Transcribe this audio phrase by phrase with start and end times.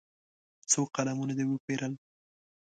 [0.71, 1.93] څو قلمونه دې وپېرل.